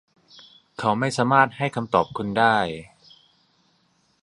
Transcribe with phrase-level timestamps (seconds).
[0.79, 2.57] เขาไม่สามารถให้คำตอบคุณได้